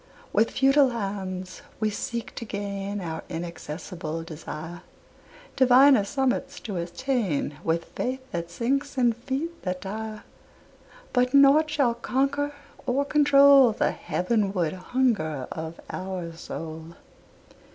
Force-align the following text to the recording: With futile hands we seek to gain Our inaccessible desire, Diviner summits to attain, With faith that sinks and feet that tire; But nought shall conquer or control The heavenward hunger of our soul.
With 0.33 0.49
futile 0.49 0.89
hands 0.89 1.61
we 1.79 1.91
seek 1.91 2.33
to 2.33 2.43
gain 2.43 3.01
Our 3.01 3.21
inaccessible 3.29 4.23
desire, 4.23 4.81
Diviner 5.55 6.03
summits 6.05 6.59
to 6.61 6.77
attain, 6.77 7.57
With 7.63 7.85
faith 7.85 8.19
that 8.31 8.49
sinks 8.49 8.97
and 8.97 9.15
feet 9.15 9.61
that 9.61 9.81
tire; 9.81 10.23
But 11.13 11.35
nought 11.35 11.69
shall 11.69 11.93
conquer 11.93 12.51
or 12.87 13.05
control 13.05 13.73
The 13.73 13.91
heavenward 13.91 14.73
hunger 14.73 15.47
of 15.51 15.79
our 15.91 16.33
soul. 16.35 16.95